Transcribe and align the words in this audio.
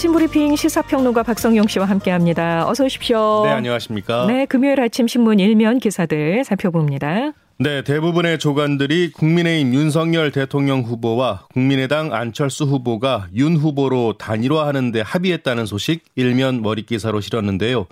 아침 0.00 0.14
브리핑 0.14 0.56
시사평론가 0.56 1.22
박성용 1.24 1.66
씨와 1.66 1.84
함께합니다. 1.84 2.66
어서 2.66 2.86
오십시오. 2.86 3.42
네, 3.44 3.50
안녕하십니까. 3.50 4.24
네, 4.28 4.46
금요일 4.46 4.80
아침 4.80 5.06
신문 5.06 5.38
일면 5.38 5.78
기사들 5.78 6.42
살펴봅니다. 6.42 7.32
네, 7.58 7.84
대부분의 7.84 8.38
조간들이 8.38 9.12
국민의힘 9.12 9.74
윤석열 9.74 10.32
대통령 10.32 10.80
후보와 10.80 11.48
국민의당 11.52 12.14
안철수 12.14 12.64
후보가 12.64 13.26
윤 13.34 13.58
후보로 13.58 14.14
단일화하는 14.16 14.90
데 14.90 15.02
합의했다는 15.02 15.66
소식 15.66 16.02
일면 16.16 16.62
머릿기사로 16.62 17.20
실었는데요. 17.20 17.84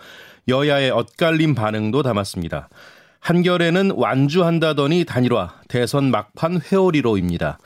여야의 0.49 0.89
엇갈림 0.89 1.55
반응도 1.55 2.03
담았습니다. 2.03 2.71
한결에는 3.21 3.91
완주한다더니 3.95 5.05
단일화, 5.05 5.57
대선 5.69 6.11
막판 6.11 6.63
회오리로입니다. 6.73 7.59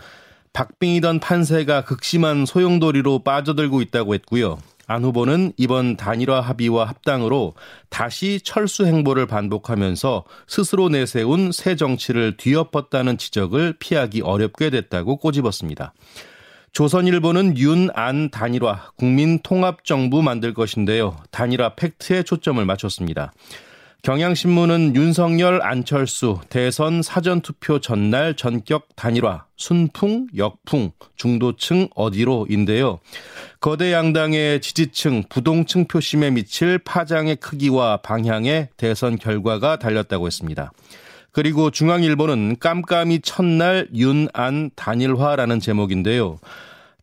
박빙이던 0.53 1.21
판세가 1.21 1.85
극심한 1.85 2.47
소용돌이로 2.47 3.21
빠져들고 3.21 3.81
있다고 3.81 4.15
했고요. 4.15 4.59
안 4.87 5.05
후보는 5.05 5.53
이번 5.57 5.97
단일화 5.97 6.41
합의와 6.41 6.85
합당으로 6.85 7.55
다시 7.89 8.41
철수 8.43 8.85
행보를 8.85 9.27
반복하면서 9.27 10.25
스스로 10.47 10.89
내세운 10.89 11.53
새 11.53 11.77
정치를 11.77 12.37
뒤엎었다는 12.37 13.17
지적을 13.17 13.77
피하기 13.79 14.23
어렵게 14.23 14.71
됐다고 14.71 15.17
꼬집었습니다. 15.17 15.95
조선일보는 16.73 17.59
윤, 17.59 17.91
안 17.95 18.31
단일화, 18.31 18.93
국민 18.97 19.39
통합정부 19.41 20.23
만들 20.23 20.55
것인데요. 20.55 21.17
단일화 21.31 21.75
팩트에 21.75 22.23
초점을 22.23 22.65
맞췄습니다. 22.65 23.33
경향신문은 24.03 24.97
윤석열, 24.97 25.63
안철수 25.63 26.41
대선 26.49 27.03
사전투표 27.03 27.79
전날 27.79 28.35
전격 28.35 28.89
단일화, 28.97 29.45
순풍, 29.57 30.27
역풍, 30.37 30.91
중도층 31.15 31.87
어디로인데요. 31.95 32.99
거대 33.61 33.93
양당의 33.93 34.61
지지층, 34.61 35.23
부동층 35.29 35.87
표심에 35.87 36.33
미칠 36.33 36.79
파장의 36.79 37.37
크기와 37.37 37.99
방향에 37.99 38.71
대선 38.77 39.17
결과가 39.17 39.79
달렸다고 39.79 40.27
했습니다. 40.27 40.73
그리고 41.31 41.71
중앙일보는 41.71 42.57
깜깜이 42.59 43.21
첫날 43.21 43.87
윤 43.95 44.27
안 44.35 44.71
단일화라는 44.75 45.61
제목인데요. 45.61 46.41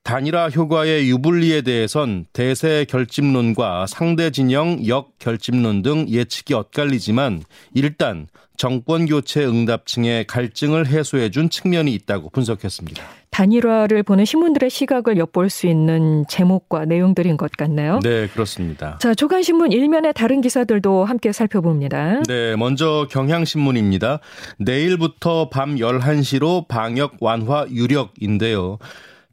단일화 0.03 0.49
효과의 0.49 1.09
유불리에 1.09 1.61
대해선 1.61 2.25
대세 2.33 2.85
결집론과 2.89 3.85
상대 3.87 4.31
진영 4.31 4.87
역 4.87 5.19
결집론 5.19 5.81
등 5.81 6.07
예측이 6.09 6.53
엇갈리지만 6.53 7.43
일단 7.73 8.27
정권 8.57 9.05
교체 9.05 9.45
응답층의 9.45 10.27
갈증을 10.27 10.87
해소해 10.87 11.29
준 11.29 11.49
측면이 11.49 11.93
있다고 11.93 12.29
분석했습니다. 12.31 13.01
단일화를 13.31 14.03
보는 14.03 14.25
신문들의 14.25 14.69
시각을 14.69 15.17
엿볼 15.17 15.49
수 15.49 15.67
있는 15.67 16.25
제목과 16.27 16.83
내용들인 16.83 17.37
것 17.37 17.51
같나요? 17.51 17.99
네, 18.03 18.27
그렇습니다. 18.27 18.97
자, 18.99 19.13
조간신문 19.13 19.71
일면의 19.71 20.13
다른 20.13 20.41
기사들도 20.41 21.05
함께 21.05 21.31
살펴봅니다. 21.31 22.23
네, 22.27 22.57
먼저 22.57 23.07
경향신문입니다. 23.09 24.19
내일부터 24.57 25.49
밤 25.49 25.75
11시로 25.75 26.67
방역 26.67 27.13
완화 27.21 27.65
유력인데요. 27.69 28.77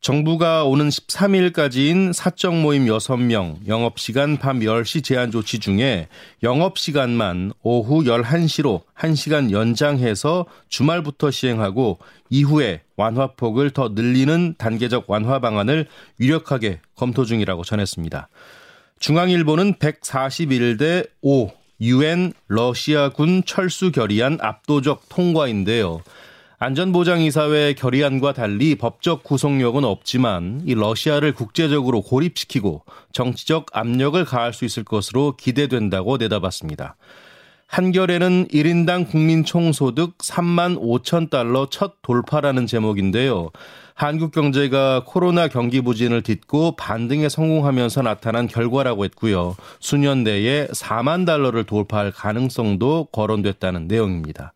정부가 0.00 0.64
오는 0.64 0.89
13일까지인 0.89 2.12
사적 2.12 2.55
모임 2.55 2.86
6명, 2.86 3.66
영업시간 3.66 4.36
밤 4.36 4.61
10시 4.61 5.03
제한 5.03 5.30
조치 5.30 5.58
중에 5.58 6.08
영업시간만 6.42 7.55
오후 7.62 8.05
11시로 8.05 8.83
1시간 8.97 9.50
연장해서 9.50 10.47
주말부터 10.69 11.31
시행하고 11.31 11.98
이후에 12.31 12.82
완화폭을 12.97 13.70
더 13.70 13.88
늘리는 13.88 14.54
단계적 14.59 15.09
완화 15.09 15.41
방안을 15.41 15.87
유력하게 16.20 16.81
검토 16.94 17.25
중이라고 17.25 17.65
전했습니다. 17.65 18.28
중앙일보는 19.00 19.75
141대 19.75 21.09
5 21.22 21.50
유엔 21.81 22.32
러시아군 22.49 23.44
철수 23.44 23.93
결의안 23.93 24.38
압도적 24.41 25.09
통과인데요. 25.09 26.03
안전보장이사회 26.59 27.75
결의안과 27.75 28.33
달리 28.33 28.77
법적 28.77 29.25
구속력은 29.25 29.84
없지만 29.84 30.62
이 30.65 30.75
러시아를 30.75 31.34
국제적으로 31.34 32.00
고립시키고 32.00 32.83
정치적 33.12 33.67
압력을 33.72 34.25
가할 34.25 34.55
수 34.55 34.65
있을 34.65 34.83
것으로 34.83 35.37
기대된다고 35.37 36.17
내다봤습니다. 36.17 36.97
한결에는 37.67 38.49
1인당 38.49 39.11
국민 39.11 39.44
총소득 39.44 40.17
3만 40.19 40.81
5천 40.81 41.28
달러 41.28 41.69
첫 41.69 41.97
돌파라는 42.00 42.67
제목인데요. 42.67 43.50
한국 43.94 44.33
경제가 44.33 45.03
코로나 45.05 45.49
경기 45.49 45.83
부진을 45.83 46.23
딛고 46.23 46.77
반등에 46.77 47.28
성공하면서 47.28 48.03
나타난 48.03 48.47
결과라고 48.47 49.05
했고요. 49.05 49.56
수년 49.81 50.23
내에 50.23 50.69
4만 50.69 51.27
달러를 51.27 51.65
돌파할 51.65 52.12
가능성도 52.12 53.09
거론됐다는 53.12 53.88
내용입니다. 53.88 54.55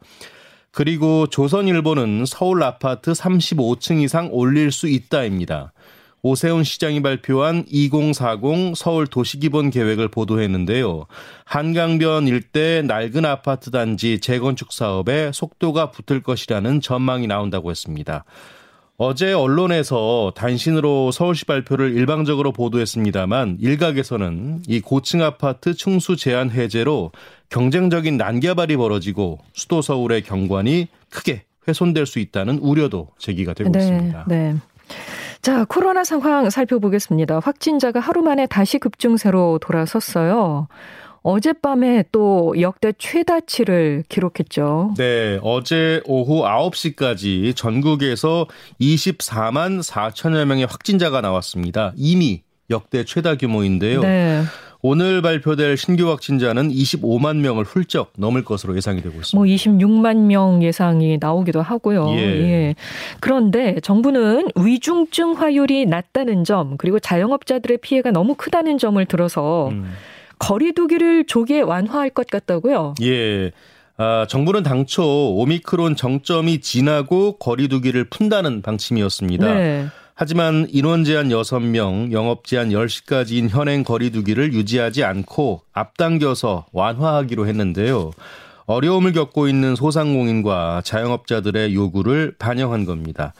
그리고 0.73 1.27
조선일보는 1.27 2.25
서울 2.27 2.63
아파트 2.63 3.13
35층 3.13 4.03
이상 4.03 4.29
올릴 4.31 4.71
수 4.71 4.89
있다입니다. 4.89 5.73
오세훈 6.23 6.65
시장이 6.65 7.01
발표한 7.01 7.65
2040 7.67 8.77
서울 8.77 9.07
도시기본 9.07 9.71
계획을 9.71 10.09
보도했는데요. 10.09 11.07
한강변 11.45 12.29
일대 12.29 12.83
낡은 12.83 13.25
아파트 13.25 13.71
단지 13.71 14.21
재건축 14.21 14.73
사업에 14.73 15.33
속도가 15.33 15.91
붙을 15.91 16.23
것이라는 16.23 16.83
전망이 16.83 17.27
나온다고 17.27 17.71
했습니다. 17.71 18.25
어제 19.03 19.33
언론에서 19.33 20.31
단신으로 20.37 21.11
서울시 21.11 21.47
발표를 21.47 21.97
일방적으로 21.97 22.53
보도했습니다만 22.53 23.57
일각에서는 23.59 24.65
이 24.69 24.81
고층 24.83 25.23
아파트 25.23 25.73
충수 25.73 26.17
제한 26.17 26.51
해제로 26.51 27.11
경쟁적인 27.49 28.19
난개발이 28.19 28.77
벌어지고 28.77 29.39
수도 29.55 29.81
서울의 29.81 30.21
경관이 30.25 30.89
크게 31.09 31.45
훼손될 31.67 32.05
수 32.05 32.19
있다는 32.19 32.59
우려도 32.59 33.09
제기가 33.17 33.55
되고 33.55 33.73
네, 33.73 33.79
있습니다. 33.79 34.25
네. 34.29 34.57
자, 35.41 35.65
코로나 35.65 36.05
상황 36.05 36.51
살펴보겠습니다. 36.51 37.39
확진자가 37.39 38.01
하루 38.01 38.21
만에 38.21 38.47
다시 38.47 38.79
급증세로 38.79 39.61
돌아섰어요. 39.63 40.69
어젯밤에 41.23 42.05
또 42.13 42.55
역대 42.61 42.93
최다치를 42.97 44.05
기록했죠. 44.09 44.95
네, 44.97 45.39
어제 45.43 46.01
오후 46.07 46.43
9시까지 46.43 47.55
전국에서 47.55 48.47
24만 48.81 49.83
4천여 49.83 50.45
명의 50.47 50.65
확진자가 50.67 51.21
나왔습니다. 51.21 51.93
이미 51.97 52.43
역대 52.71 53.05
최다 53.05 53.37
규모인데요. 53.37 54.01
네. 54.01 54.43
오늘 54.83 55.21
발표될 55.21 55.77
신규 55.77 56.09
확진자는 56.09 56.71
25만 56.71 57.37
명을 57.37 57.65
훌쩍 57.65 58.13
넘을 58.17 58.45
것으로 58.45 58.75
예상이 58.77 59.03
되고 59.03 59.15
있습니다. 59.21 59.37
뭐 59.37 59.45
26만 59.45 60.25
명 60.25 60.63
예상이 60.63 61.19
나오기도 61.21 61.61
하고요. 61.61 62.09
예. 62.13 62.17
예. 62.17 62.75
그런데 63.21 63.79
정부는 63.83 64.49
위중증 64.57 65.33
화율이 65.33 65.85
낮다는 65.85 66.45
점 66.45 66.79
그리고 66.79 66.99
자영업자들의 66.99 67.79
피해가 67.79 68.11
너무 68.11 68.35
크다는 68.35 68.79
점을 68.79 69.05
들어서 69.05 69.69
음. 69.69 69.93
거리두기를 70.41 71.27
조기에 71.27 71.61
완화할 71.61 72.11
것 72.11 72.27
같다고요? 72.27 72.95
예. 73.03 73.53
아, 73.97 74.27
정부는 74.29 74.63
당초 74.63 75.05
오미크론 75.37 75.95
정점이 75.95 76.61
지나고 76.63 77.37
거리두기를 77.39 78.05
푼다는 78.05 78.63
방침이었습니다. 78.63 79.55
네. 79.55 79.87
하지만 80.15 80.67
인원 80.71 81.05
제한 81.05 81.29
6명, 81.29 82.13
영업 82.13 82.45
제한 82.45 82.71
10시까지인 82.71 83.49
현행 83.51 83.85
거리두기를 83.85 84.53
유지하지 84.53 85.05
않고 85.05 85.63
앞당겨서 85.73 86.67
완화하기로 86.73 87.47
했는데요. 87.47 88.11
어려움을 88.67 89.13
겪고 89.13 89.49
있는 89.49 89.75
소상공인과 89.75 90.83
자영업자들의 90.85 91.75
요구를 91.75 92.35
반영한 92.39 92.85
겁니다. 92.85 93.35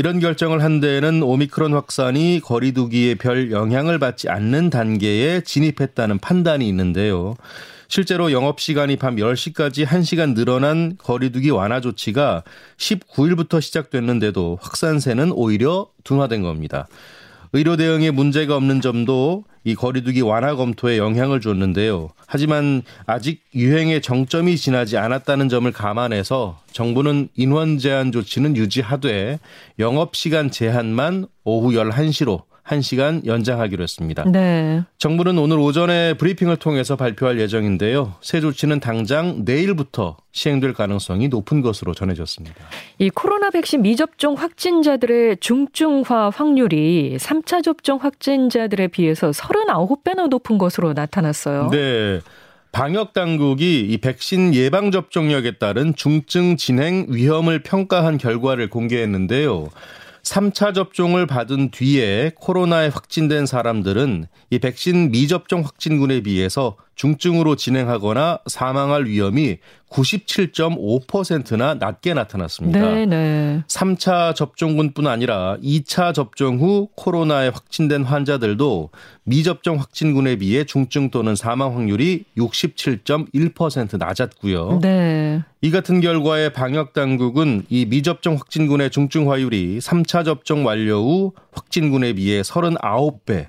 이런 0.00 0.18
결정을 0.18 0.62
한 0.62 0.80
데에는 0.80 1.22
오미크론 1.22 1.74
확산이 1.74 2.40
거리두기에 2.42 3.16
별 3.16 3.50
영향을 3.50 3.98
받지 3.98 4.30
않는 4.30 4.70
단계에 4.70 5.42
진입했다는 5.42 6.20
판단이 6.20 6.66
있는데요. 6.70 7.34
실제로 7.86 8.32
영업시간이 8.32 8.96
밤 8.96 9.16
10시까지 9.16 9.84
1시간 9.84 10.34
늘어난 10.34 10.96
거리두기 10.96 11.50
완화 11.50 11.82
조치가 11.82 12.44
19일부터 12.78 13.60
시작됐는데도 13.60 14.58
확산세는 14.62 15.32
오히려 15.32 15.88
둔화된 16.04 16.40
겁니다. 16.40 16.88
의료 17.52 17.76
대응에 17.76 18.10
문제가 18.10 18.56
없는 18.56 18.80
점도 18.80 19.44
이 19.64 19.74
거리두기 19.74 20.22
완화 20.22 20.54
검토에 20.54 20.98
영향을 20.98 21.40
줬는데요. 21.40 22.10
하지만 22.26 22.82
아직 23.06 23.42
유행의 23.54 24.00
정점이 24.02 24.56
지나지 24.56 24.96
않았다는 24.96 25.48
점을 25.48 25.70
감안해서 25.70 26.60
정부는 26.72 27.28
인원 27.36 27.78
제한 27.78 28.12
조치는 28.12 28.56
유지하되 28.56 29.38
영업 29.78 30.16
시간 30.16 30.50
제한만 30.50 31.26
오후 31.44 31.72
11시로 31.72 32.42
1시간 32.70 33.26
연장하기로 33.26 33.82
했습니다. 33.82 34.24
네. 34.30 34.82
정부는 34.98 35.38
오늘 35.38 35.58
오전에 35.58 36.14
브리핑을 36.14 36.56
통해서 36.56 36.94
발표할 36.94 37.40
예정인데요. 37.40 38.14
새 38.20 38.40
조치는 38.40 38.78
당장 38.78 39.42
내일부터 39.44 40.16
시행될 40.30 40.72
가능성이 40.72 41.28
높은 41.28 41.62
것으로 41.62 41.94
전해졌습니다. 41.94 42.54
이 42.98 43.10
코로나 43.10 43.50
백신 43.50 43.82
미접종 43.82 44.34
확진자들의 44.34 45.38
중증화 45.40 46.30
확률이 46.30 47.16
3차 47.18 47.64
접종 47.64 47.98
확진자들에 47.98 48.86
비해서 48.88 49.30
39배나 49.30 50.28
높은 50.28 50.56
것으로 50.58 50.92
나타났어요. 50.92 51.70
네. 51.70 52.20
방역 52.72 53.14
당국이 53.14 53.80
이 53.80 53.98
백신 53.98 54.54
예방 54.54 54.92
접종력에 54.92 55.58
따른 55.58 55.92
중증 55.96 56.56
진행 56.56 57.06
위험을 57.08 57.64
평가한 57.64 58.16
결과를 58.16 58.70
공개했는데요. 58.70 59.70
3차 60.30 60.72
접종을 60.74 61.26
받은 61.26 61.72
뒤에 61.72 62.30
코로나에 62.36 62.86
확진된 62.86 63.46
사람들은 63.46 64.26
이 64.50 64.58
백신 64.60 65.10
미접종 65.10 65.62
확진군에 65.62 66.20
비해서 66.20 66.76
중증으로 67.00 67.56
진행하거나 67.56 68.40
사망할 68.46 69.06
위험이 69.06 69.56
97.5%나 69.88 71.72
낮게 71.72 72.12
나타났습니다. 72.12 72.78
네네. 72.78 73.62
3차 73.66 74.34
접종군뿐 74.34 75.06
아니라 75.06 75.56
2차 75.62 76.12
접종 76.12 76.58
후 76.58 76.90
코로나에 76.96 77.48
확진된 77.48 78.04
환자들도 78.04 78.90
미접종 79.24 79.78
확진군에 79.78 80.36
비해 80.36 80.64
중증 80.64 81.08
또는 81.08 81.34
사망 81.36 81.74
확률이 81.74 82.24
67.1% 82.36 83.96
낮았고요. 83.96 84.80
네. 84.82 85.42
이 85.62 85.70
같은 85.70 86.02
결과에 86.02 86.50
방역 86.50 86.92
당국은 86.92 87.64
이 87.70 87.86
미접종 87.86 88.34
확진군의 88.34 88.90
중증 88.90 89.30
화율이 89.30 89.78
3차 89.78 90.26
접종 90.26 90.66
완료 90.66 90.98
후 90.98 91.32
확진군에 91.52 92.12
비해 92.12 92.42
39배 92.42 93.46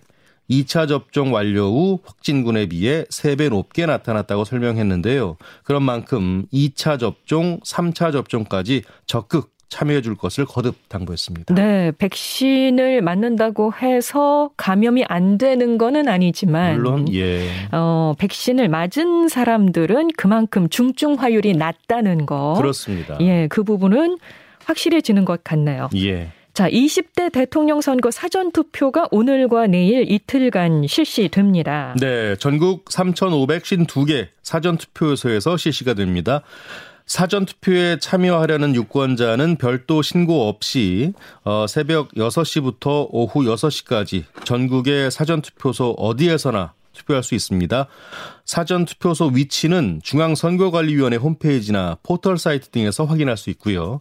2차 0.52 0.88
접종 0.88 1.34
완료 1.34 1.72
후 1.72 2.00
확진군에 2.04 2.66
비해 2.66 3.06
3배 3.06 3.50
높게 3.50 3.86
나타났다고 3.86 4.44
설명했는데요. 4.44 5.38
그런 5.64 5.84
만큼 5.84 6.46
2차 6.54 7.00
접종, 7.00 7.60
3차 7.62 8.12
접종까지 8.12 8.84
적극 9.06 9.52
참여해 9.70 10.02
줄 10.02 10.16
것을 10.16 10.46
거듭 10.46 10.76
당부했습니다. 10.90 11.56
네, 11.56 11.94
백신을 11.98 13.02
맞는다고 13.02 13.72
해서 13.82 14.52
감염이 14.58 15.06
안 15.08 15.38
되는 15.38 15.78
거는 15.78 16.10
아니지만 16.10 16.76
물론 16.76 17.14
예. 17.14 17.48
어, 17.72 18.14
백신을 18.20 18.68
맞은 18.68 19.30
사람들은 19.30 20.10
그만큼 20.18 20.68
중증 20.68 21.14
화율이 21.14 21.54
낮다는 21.54 22.26
거. 22.26 22.56
그렇습니다. 22.58 23.18
예, 23.22 23.48
그 23.48 23.64
부분은 23.64 24.18
확실해지는 24.66 25.24
것 25.24 25.42
같나요? 25.46 25.90
예. 25.96 26.34
자, 26.62 26.70
20대 26.70 27.32
대통령 27.32 27.82
선거 27.82 28.12
사전 28.12 28.52
투표가 28.52 29.08
오늘과 29.10 29.66
내일 29.66 30.12
이틀간 30.12 30.86
실시됩니다. 30.86 31.96
네, 32.00 32.36
전국 32.36 32.86
3,552개 32.86 34.28
사전 34.44 34.78
투표소에서 34.78 35.58
실시가 35.58 35.96
됩니다. 35.96 36.44
사전 37.08 37.46
투표에 37.46 37.98
참여하려는 37.98 38.76
유권자는 38.76 39.56
별도 39.56 40.04
신고 40.04 40.48
없이 40.48 41.14
어, 41.44 41.66
새벽 41.68 42.12
6시부터 42.12 43.08
오후 43.10 43.42
6시까지 43.42 44.26
전국의 44.44 45.10
사전 45.10 45.42
투표소 45.42 45.96
어디에서나 45.98 46.74
투표할 46.94 47.24
수 47.24 47.34
있습니다. 47.34 47.88
사전 48.46 48.86
투표소 48.86 49.32
위치는 49.34 50.02
중앙선거관리위원회 50.04 51.18
홈페이지나 51.18 51.98
포털 52.04 52.38
사이트 52.38 52.70
등에서 52.70 53.06
확인할 53.06 53.36
수 53.36 53.50
있고요. 53.50 54.00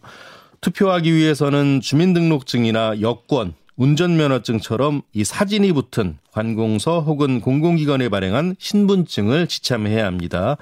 투표하기 0.61 1.15
위해서는 1.15 1.81
주민등록증이나 1.81 3.01
여권, 3.01 3.55
운전면허증처럼 3.77 5.01
이 5.11 5.23
사진이 5.23 5.71
붙은 5.73 6.19
관공서 6.31 7.01
혹은 7.01 7.41
공공기관에 7.41 8.09
발행한 8.09 8.55
신분증을 8.59 9.47
지참해야 9.47 10.05
합니다. 10.05 10.57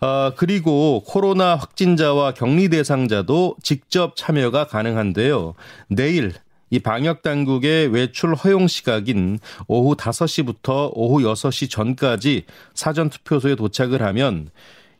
아, 0.00 0.30
그리고 0.36 1.02
코로나 1.04 1.56
확진자와 1.56 2.34
격리 2.34 2.68
대상자도 2.68 3.56
직접 3.64 4.14
참여가 4.14 4.68
가능한데요. 4.68 5.54
내일 5.88 6.34
이 6.70 6.78
방역 6.78 7.22
당국의 7.22 7.88
외출 7.88 8.36
허용 8.36 8.68
시각인 8.68 9.40
오후 9.66 9.96
5시부터 9.96 10.92
오후 10.94 11.20
6시 11.20 11.68
전까지 11.68 12.44
사전 12.74 13.10
투표소에 13.10 13.56
도착을 13.56 14.02
하면 14.02 14.50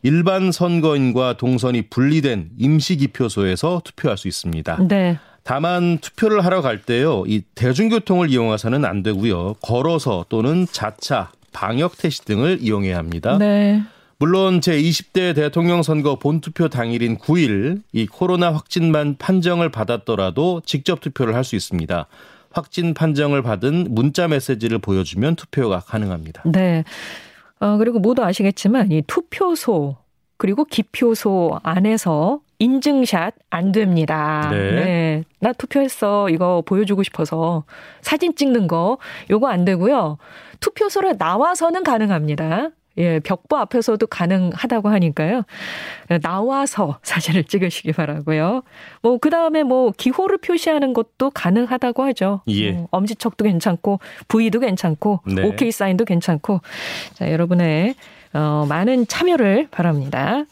일반 0.02 0.50
선거인과 0.52 1.37
동선이 1.37 1.82
분리된 1.82 2.50
임시기표소에서 2.58 3.82
투표할 3.84 4.19
수 4.19 4.28
있습니다. 4.28 4.87
네. 4.88 5.19
다만 5.44 5.99
투표를 5.99 6.44
하러 6.44 6.60
갈 6.60 6.82
때요, 6.82 7.25
이 7.26 7.43
대중교통을 7.54 8.31
이용해서는 8.31 8.84
안 8.84 9.02
되고요. 9.02 9.54
걸어서 9.60 10.25
또는 10.28 10.66
자차, 10.70 11.31
방역 11.52 11.99
택시 11.99 12.25
등을 12.25 12.58
이용해야 12.60 12.96
합니다. 12.96 13.38
네. 13.38 13.82
물론 14.19 14.60
제20대 14.60 15.34
대통령 15.34 15.82
선거 15.82 16.16
본투표 16.16 16.69
당일인 16.69 17.19
9일 17.19 17.82
이 17.93 18.06
코로나 18.06 18.52
확진만 18.52 19.16
판정을 19.19 19.69
받았더라도 19.70 20.62
직접 20.64 21.00
투표를 21.00 21.34
할 21.34 21.43
수 21.43 21.56
있습니다. 21.56 22.06
확진 22.52 22.94
판정을 22.94 23.43
받은 23.43 23.88
문자 23.90 24.28
메시지를 24.28 24.78
보여주면 24.78 25.34
투표가 25.37 25.81
가능합니다. 25.81 26.43
네. 26.46 26.84
어, 27.62 27.76
그리고 27.76 28.00
모두 28.00 28.25
아시겠지만 28.25 28.91
이 28.91 29.03
투표소 29.06 29.97
그리고 30.37 30.64
기표소 30.64 31.61
안에서 31.62 32.41
인증샷 32.59 33.35
안 33.50 33.70
됩니다. 33.70 34.49
네. 34.50 34.70
네. 34.73 35.25
나 35.38 35.53
투표했어. 35.53 36.29
이거 36.31 36.64
보여주고 36.67 37.05
싶어서 37.05 37.62
사진 38.00 38.35
찍는 38.35 38.67
거 38.67 38.99
요거 39.31 39.47
안 39.47 39.64
되고요. 39.64 40.19
투표소를 40.59 41.14
나와서는 41.19 41.85
가능합니다. 41.85 42.70
예, 42.98 43.20
벽보 43.20 43.56
앞에서도 43.56 44.06
가능하다고 44.06 44.88
하니까요. 44.88 45.42
나와서 46.22 46.98
사진을 47.02 47.44
찍으시기 47.44 47.92
바라고요. 47.92 48.62
뭐 49.00 49.18
그다음에 49.18 49.62
뭐 49.62 49.92
기호를 49.96 50.38
표시하는 50.38 50.92
것도 50.92 51.30
가능하다고 51.30 52.02
하죠. 52.04 52.42
예. 52.48 52.72
뭐 52.72 52.88
엄지척도 52.90 53.44
괜찮고 53.44 54.00
V도 54.28 54.60
괜찮고 54.60 55.20
네. 55.26 55.42
OK 55.42 55.70
사인도 55.70 56.04
괜찮고 56.04 56.60
자, 57.14 57.30
여러분의 57.30 57.94
어 58.34 58.66
많은 58.68 59.06
참여를 59.06 59.68
바랍니다. 59.70 60.44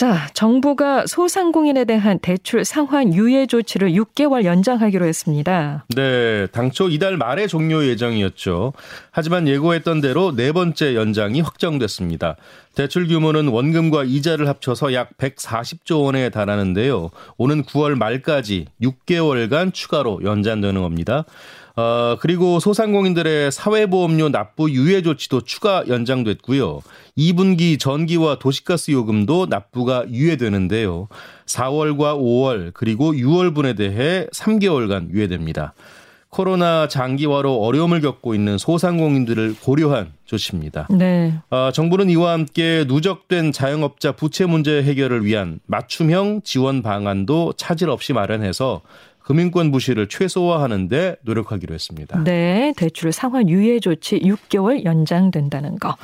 자, 0.00 0.28
정부가 0.32 1.04
소상공인에 1.06 1.84
대한 1.84 2.18
대출 2.20 2.64
상환 2.64 3.12
유예 3.12 3.44
조치를 3.44 3.90
6개월 3.90 4.44
연장하기로 4.44 5.04
했습니다. 5.04 5.84
네, 5.94 6.46
당초 6.46 6.88
이달 6.88 7.18
말에 7.18 7.46
종료 7.46 7.84
예정이었죠. 7.84 8.72
하지만 9.10 9.46
예고했던 9.46 10.00
대로 10.00 10.34
네 10.34 10.52
번째 10.52 10.94
연장이 10.94 11.42
확정됐습니다. 11.42 12.36
대출 12.74 13.08
규모는 13.08 13.48
원금과 13.48 14.04
이자를 14.04 14.48
합쳐서 14.48 14.94
약 14.94 15.10
140조 15.18 16.04
원에 16.04 16.30
달하는데요. 16.30 17.10
오는 17.36 17.62
9월 17.64 17.94
말까지 17.94 18.68
6개월간 18.80 19.74
추가로 19.74 20.20
연장되는 20.24 20.80
겁니다. 20.80 21.26
어, 21.80 22.16
그리고 22.20 22.60
소상공인들의 22.60 23.50
사회보험료 23.50 24.28
납부 24.28 24.70
유예 24.70 25.00
조치도 25.00 25.42
추가 25.42 25.82
연장됐고요. 25.88 26.82
2분기 27.16 27.78
전기와 27.78 28.38
도시가스 28.38 28.90
요금도 28.90 29.46
납부가 29.46 30.04
유예되는데요. 30.10 31.08
4월과 31.46 32.18
5월 32.18 32.72
그리고 32.74 33.12
6월분에 33.12 33.78
대해 33.78 34.26
3개월간 34.26 35.10
유예됩니다. 35.10 35.72
코로나 36.28 36.86
장기화로 36.86 37.56
어려움을 37.56 38.00
겪고 38.00 38.34
있는 38.34 38.56
소상공인들을 38.56 39.56
고려한 39.62 40.12
조치입니다. 40.26 40.86
네. 40.90 41.34
어, 41.50 41.70
정부는 41.72 42.08
이와 42.10 42.32
함께 42.32 42.84
누적된 42.86 43.50
자영업자 43.50 44.12
부채 44.12 44.46
문제 44.46 44.82
해결을 44.82 45.24
위한 45.24 45.58
맞춤형 45.66 46.42
지원 46.44 46.82
방안도 46.82 47.54
차질 47.56 47.90
없이 47.90 48.12
마련해서 48.12 48.82
금융권 49.30 49.70
부실을 49.70 50.08
최소화하는데 50.08 51.18
노력하기로 51.22 51.72
했습니다. 51.72 52.24
네, 52.24 52.74
대출 52.76 53.12
상환 53.12 53.48
유예 53.48 53.78
조치 53.78 54.18
6개월 54.18 54.84
연장된다는 54.84 55.78
거. 55.78 55.96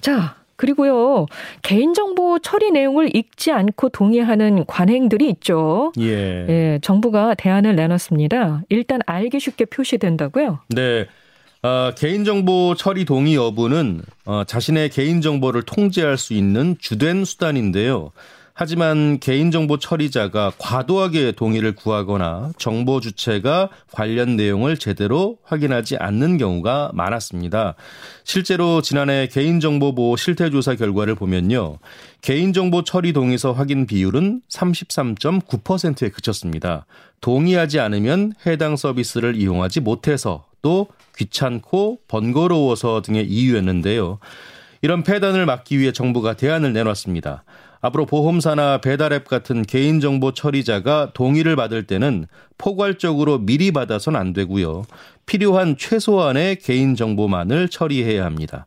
자, 0.00 0.36
그리고요, 0.56 1.26
개인정보 1.60 2.38
처리 2.38 2.70
내용을 2.70 3.14
읽지 3.14 3.52
않고 3.52 3.90
동의하는 3.90 4.64
관행들이 4.64 5.28
있죠. 5.28 5.92
예. 6.00 6.46
예 6.48 6.78
정부가 6.80 7.34
대안을 7.34 7.76
내놨습니다. 7.76 8.62
일단 8.70 9.00
알기 9.04 9.40
쉽게 9.40 9.66
표시된다고요? 9.66 10.60
네. 10.68 11.06
어, 11.62 11.90
개인정보 11.94 12.76
처리 12.78 13.04
동의 13.04 13.34
여부는 13.34 14.00
어, 14.24 14.44
자신의 14.44 14.88
개인정보를 14.88 15.64
통제할 15.64 16.16
수 16.16 16.32
있는 16.32 16.76
주된 16.78 17.26
수단인데요. 17.26 18.12
하지만 18.54 19.18
개인정보 19.18 19.78
처리자가 19.78 20.52
과도하게 20.58 21.32
동의를 21.32 21.74
구하거나 21.74 22.52
정보 22.56 23.00
주체가 23.00 23.68
관련 23.90 24.36
내용을 24.36 24.76
제대로 24.76 25.38
확인하지 25.42 25.96
않는 25.96 26.38
경우가 26.38 26.92
많았습니다. 26.94 27.74
실제로 28.22 28.80
지난해 28.80 29.26
개인정보보호 29.26 30.16
실태조사 30.16 30.76
결과를 30.76 31.16
보면요. 31.16 31.78
개인정보 32.22 32.84
처리 32.84 33.12
동의서 33.12 33.52
확인 33.52 33.86
비율은 33.86 34.42
33.9%에 34.48 36.10
그쳤습니다. 36.10 36.86
동의하지 37.20 37.80
않으면 37.80 38.32
해당 38.46 38.76
서비스를 38.76 39.34
이용하지 39.34 39.80
못해서 39.80 40.44
것도 40.64 40.88
귀찮고 41.16 42.00
번거로워서 42.08 43.02
등의 43.02 43.26
이유였는데요. 43.26 44.18
이런 44.80 45.02
폐단을 45.02 45.46
막기 45.46 45.78
위해 45.78 45.92
정부가 45.92 46.34
대안을 46.34 46.72
내놨습니다. 46.72 47.44
앞으로 47.84 48.06
보험사나 48.06 48.78
배달앱 48.78 49.28
같은 49.28 49.62
개인정보 49.62 50.32
처리자가 50.32 51.10
동의를 51.12 51.54
받을 51.54 51.86
때는 51.86 52.24
포괄적으로 52.56 53.36
미리 53.36 53.72
받아선 53.72 54.16
안 54.16 54.32
되고요. 54.32 54.84
필요한 55.26 55.76
최소한의 55.76 56.60
개인정보만을 56.60 57.68
처리해야 57.68 58.24
합니다. 58.24 58.66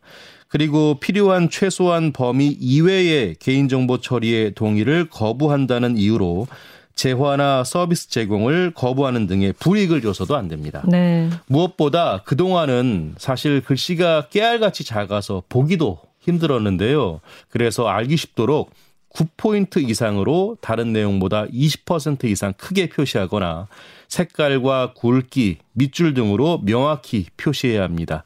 그리고 0.49 0.99
필요한 0.99 1.49
최소한 1.49 2.13
범위 2.13 2.55
이외의 2.59 3.37
개인정보 3.39 4.01
처리의 4.01 4.53
동의를 4.53 5.09
거부한다는 5.09 5.97
이유로 5.97 6.45
재화나 6.93 7.63
서비스 7.63 8.11
제공을 8.11 8.73
거부하는 8.75 9.25
등의 9.25 9.53
불이익을 9.53 10.03
줘서도 10.03 10.35
안 10.35 10.47
됩니다. 10.47 10.83
네. 10.87 11.27
무엇보다 11.47 12.21
그동안은 12.23 13.15
사실 13.17 13.61
글씨가 13.61 14.27
깨알같이 14.29 14.83
작아서 14.83 15.41
보기도 15.49 15.97
힘들었는데요. 16.19 17.21
그래서 17.49 17.87
알기 17.87 18.15
쉽도록 18.15 18.69
9포인트 19.17 19.87
이상으로 19.89 20.57
다른 20.61 20.93
내용보다 20.93 21.45
20% 21.47 22.25
이상 22.25 22.53
크게 22.55 22.89
표시하거나 22.89 23.67
색깔과 24.07 24.93
굵기, 24.93 25.57
밑줄 25.73 26.13
등으로 26.13 26.61
명확히 26.63 27.25
표시해야 27.35 27.83
합니다. 27.83 28.23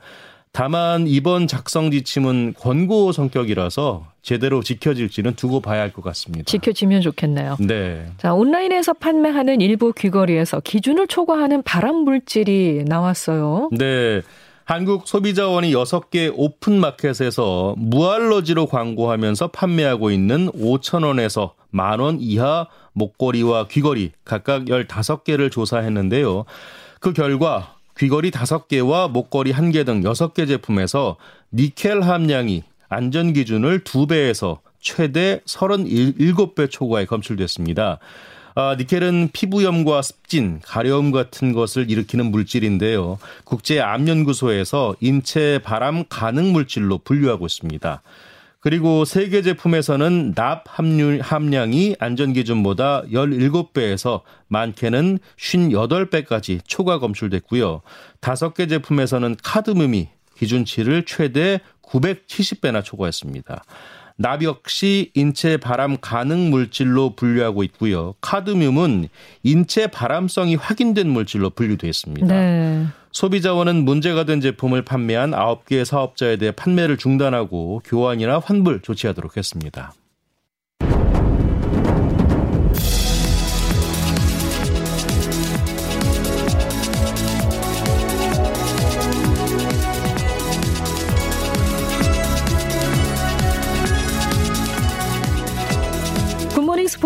다만 0.53 1.07
이번 1.07 1.47
작성 1.47 1.91
지침은 1.91 2.55
권고 2.59 3.13
성격이라서 3.13 4.07
제대로 4.21 4.61
지켜질지는 4.61 5.35
두고 5.35 5.61
봐야 5.61 5.79
할 5.81 5.93
것 5.93 6.01
같습니다. 6.03 6.43
지켜지면 6.43 7.01
좋겠네요. 7.01 7.55
네. 7.61 8.05
자, 8.17 8.33
온라인에서 8.33 8.93
판매하는 8.93 9.61
일부 9.61 9.93
귀걸이에서 9.93 10.59
기준을 10.59 11.07
초과하는 11.07 11.63
발암 11.63 11.95
물질이 12.03 12.83
나왔어요. 12.85 13.69
네. 13.71 14.21
한국 14.71 15.05
소비자원이 15.05 15.73
6개 15.73 16.31
오픈 16.33 16.79
마켓에서 16.79 17.75
무알러지로 17.77 18.67
광고하면서 18.67 19.49
판매하고 19.49 20.11
있는 20.11 20.49
5천원에서 20.51 21.51
만원 21.71 22.21
이하 22.21 22.69
목걸이와 22.93 23.67
귀걸이 23.67 24.13
각각 24.23 24.63
15개를 24.63 25.51
조사했는데요. 25.51 26.45
그 27.01 27.11
결과 27.11 27.75
귀걸이 27.97 28.31
5개와 28.31 29.11
목걸이 29.11 29.51
1개 29.51 29.85
등 29.85 30.03
6개 30.03 30.47
제품에서 30.47 31.17
니켈 31.51 32.01
함량이 32.03 32.63
안전 32.87 33.33
기준을 33.33 33.83
2배에서 33.83 34.59
최대 34.79 35.41
37배 35.47 36.71
초과에 36.71 37.03
검출됐습니다. 37.03 37.99
아, 38.53 38.75
니켈은 38.77 39.29
피부염과 39.31 40.01
습진, 40.01 40.59
가려움 40.63 41.11
같은 41.11 41.53
것을 41.53 41.89
일으키는 41.89 42.31
물질인데요. 42.31 43.19
국제암연구소에서 43.45 44.95
인체 44.99 45.59
발암 45.63 46.05
가능 46.09 46.51
물질로 46.51 46.97
분류하고 46.97 47.45
있습니다. 47.45 48.01
그리고 48.59 49.05
세계 49.05 49.41
제품에서는 49.41 50.35
납 50.35 50.65
함유, 50.67 51.19
함량이 51.19 51.95
안전 51.99 52.31
기준보다 52.33 53.03
17배에서 53.11 54.21
많게는 54.49 55.17
58배까지 55.37 56.59
초과 56.67 56.99
검출됐고요. 56.99 57.81
다섯 58.19 58.53
개 58.53 58.67
제품에서는 58.67 59.37
카드뮴이 59.43 60.09
기준치를 60.37 61.05
최대 61.05 61.59
970배나 61.81 62.83
초과했습니다. 62.83 63.63
납 64.21 64.43
역시 64.43 65.11
인체 65.15 65.57
발암 65.57 65.97
가능 65.99 66.51
물질로 66.51 67.15
분류하고 67.15 67.63
있고요. 67.63 68.13
카드뮴은 68.21 69.09
인체 69.43 69.87
발암성이 69.87 70.55
확인된 70.55 71.09
물질로 71.09 71.49
분류되어 71.49 71.89
있습니다. 71.89 72.27
네. 72.27 72.85
소비자원은 73.11 73.83
문제가 73.83 74.23
된 74.23 74.39
제품을 74.39 74.83
판매한 74.83 75.31
9개 75.31 75.83
사업자에 75.83 76.37
대해 76.37 76.51
판매를 76.51 76.97
중단하고 76.97 77.81
교환이나 77.83 78.39
환불 78.39 78.81
조치하도록 78.81 79.35
했습니다. 79.35 79.93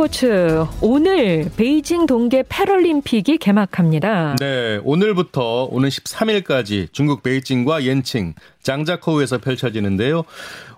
스포츠 0.05 0.67
오늘 0.81 1.49
베이징 1.57 2.05
동계 2.05 2.43
패럴림픽이 2.47 3.39
개막합니다. 3.39 4.35
네, 4.39 4.79
오늘부터 4.83 5.63
오는 5.71 5.89
13일까지 5.89 6.93
중국 6.93 7.23
베이징과 7.23 7.85
옌칭 7.85 8.35
장자커우에서 8.61 9.39
펼쳐지는데요. 9.39 10.23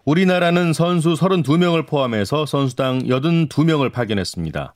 우리나라는 0.06 0.72
선수 0.72 1.16
32명을 1.16 1.86
포함해서 1.86 2.46
선수당 2.46 3.04
82명을 3.04 3.92
파견했습니다. 3.92 4.74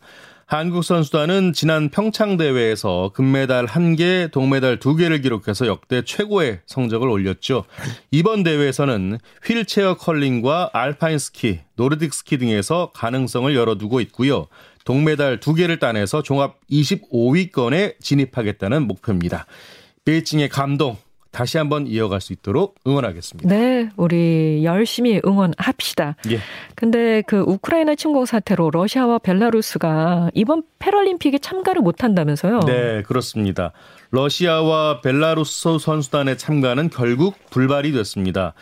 한국 0.52 0.84
선수단은 0.84 1.54
지난 1.54 1.88
평창 1.88 2.36
대회에서 2.36 3.12
금메달 3.14 3.68
1개, 3.68 4.30
동메달 4.32 4.80
2개를 4.80 5.22
기록해서 5.22 5.66
역대 5.66 6.02
최고의 6.04 6.60
성적을 6.66 7.08
올렸죠. 7.08 7.64
이번 8.12 8.44
대회에서는 8.44 9.20
휠체어 9.46 9.94
컬링과 9.96 10.72
알파인 10.74 11.20
스키, 11.20 11.62
노르딕 11.78 12.12
스키 12.12 12.38
등에서 12.38 12.92
가능성을 12.94 13.56
열어두고 13.56 14.02
있고요. 14.02 14.48
동메달 14.84 15.40
2개를 15.40 15.80
따내서 15.80 16.22
종합 16.22 16.60
25위권에 16.70 18.02
진입하겠다는 18.02 18.88
목표입니다. 18.88 19.46
베이징의 20.04 20.50
감동 20.50 20.98
다시 21.32 21.58
한번 21.58 21.88
이어갈 21.88 22.20
수 22.22 22.34
있도록 22.34 22.76
응원하겠습니다. 22.86 23.50
네, 23.50 23.90
우리 23.96 24.62
열심히 24.64 25.22
응원합시다. 25.26 26.18
예. 26.30 26.40
근데 26.76 27.22
그 27.26 27.40
우크라이나 27.40 27.96
침공 27.96 28.26
사태로 28.26 28.70
러시아와 28.72 29.20
벨라루스가 29.20 30.30
이번 30.34 30.64
패럴림픽에 30.80 31.40
참가를 31.40 31.82
못 31.82 32.04
한다면서요? 32.04 32.60
네, 32.68 33.02
그렇습니다. 33.04 33.72
러시아와 34.12 35.02
벨라루스 35.02 35.80
선수단의 35.80 36.38
참가는 36.38 36.90
결국 36.90 37.36
불발이 37.50 37.94
됐습니다. 37.94 38.54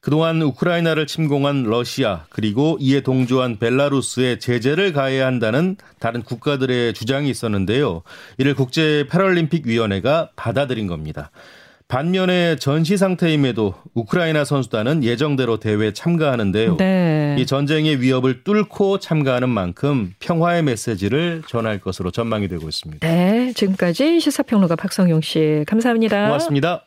그동안 0.00 0.40
우크라이나를 0.40 1.06
침공한 1.06 1.64
러시아 1.64 2.24
그리고 2.28 2.76
이에 2.80 3.00
동조한 3.00 3.58
벨라루스에 3.58 4.38
제재를 4.38 4.92
가해야 4.92 5.26
한다는 5.26 5.76
다른 5.98 6.22
국가들의 6.22 6.94
주장이 6.94 7.28
있었는데요. 7.28 8.02
이를 8.38 8.54
국제 8.54 9.06
패럴림픽 9.10 9.66
위원회가 9.66 10.30
받아들인 10.36 10.86
겁니다. 10.86 11.30
반면에 11.88 12.56
전시 12.56 12.98
상태임에도 12.98 13.74
우크라이나 13.94 14.44
선수단은 14.44 15.02
예정대로 15.02 15.58
대회에 15.58 15.94
참가하는데요. 15.94 16.76
네. 16.76 17.36
이 17.38 17.46
전쟁의 17.46 18.02
위협을 18.02 18.44
뚫고 18.44 18.98
참가하는 18.98 19.48
만큼 19.48 20.12
평화의 20.20 20.62
메시지를 20.64 21.42
전할 21.48 21.80
것으로 21.80 22.10
전망이 22.10 22.46
되고 22.48 22.68
있습니다. 22.68 23.08
네, 23.08 23.52
지금까지 23.54 24.20
시사평론가 24.20 24.76
박성용 24.76 25.22
씨 25.22 25.64
감사합니다. 25.66 26.26
고맙습니다. 26.26 26.84